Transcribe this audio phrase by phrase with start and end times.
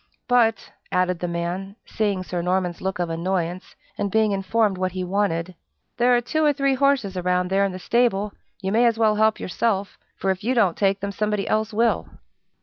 [0.27, 5.03] "But," added the man, seeing Sir Norman's look of annoyance, and being informed what he
[5.03, 5.53] wanted,
[5.97, 8.97] "there are two or three horses around there in the stable, and you may as
[8.97, 12.09] well help yourself, for if you don't take them, somebody else will."